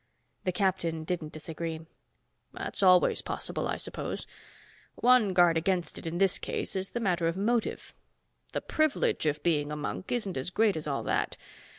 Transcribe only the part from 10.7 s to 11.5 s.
as all that.